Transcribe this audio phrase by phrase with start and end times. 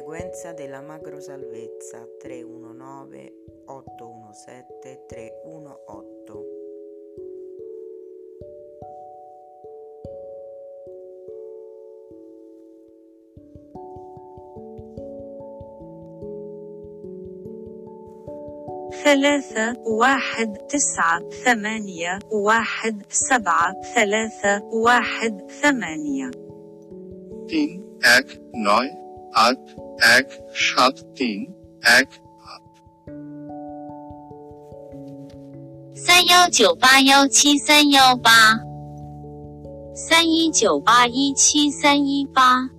[0.00, 3.32] Sequenza della macro salvezza 319
[3.66, 6.46] 817 318.
[19.04, 26.30] ثلاثة واحد تسعة ثمانية واحد سبعة ثلاثة واحد ثمانية.
[27.50, 29.09] 10 8 9
[29.47, 29.61] আট
[30.17, 30.27] এক
[30.65, 31.39] সাত তিন
[31.99, 32.07] এক
[32.53, 32.63] আট
[36.05, 38.29] 三幺九八幺七三幺八，
[39.95, 42.69] 三一九八一七三一八，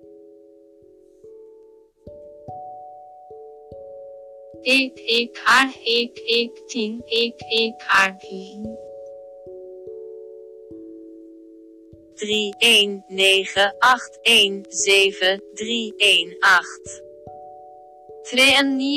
[4.62, 8.24] एक एक आठ एक एक तीन एक एक आठ
[12.16, 17.02] drie een negen acht een zeven drie een acht
[17.32, 18.88] 3 1 9 8 1 7 3 1 8 3, 1, 9,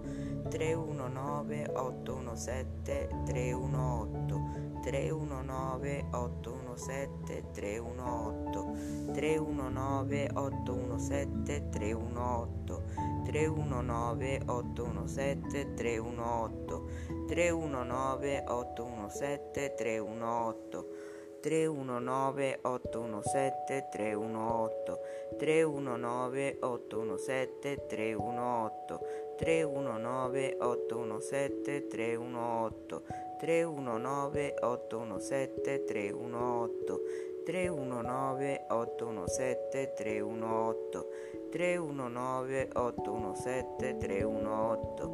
[0.49, 8.65] 319 817 318 319 817 318
[9.13, 12.81] 319 817 318
[13.25, 16.81] 319 817 318
[17.27, 21.14] 319 817 318
[21.45, 24.97] 319 817 318
[25.37, 28.99] 319 817 318
[29.37, 33.01] 319 817 318
[33.39, 36.99] 319 817 318
[37.45, 41.05] 319 817 318
[41.51, 45.11] 319 817 318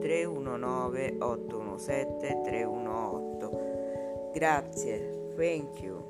[0.00, 3.74] 319 817 318
[4.34, 6.04] Grazie, Thank you.